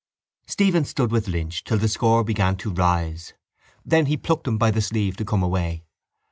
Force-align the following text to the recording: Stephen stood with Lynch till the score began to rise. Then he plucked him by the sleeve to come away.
Stephen 0.47 0.83
stood 0.83 1.11
with 1.11 1.27
Lynch 1.27 1.63
till 1.63 1.77
the 1.77 1.87
score 1.87 2.23
began 2.23 2.55
to 2.57 2.71
rise. 2.73 3.35
Then 3.85 4.07
he 4.07 4.17
plucked 4.17 4.47
him 4.47 4.57
by 4.57 4.71
the 4.71 4.81
sleeve 4.81 5.15
to 5.17 5.25
come 5.25 5.43
away. 5.43 5.83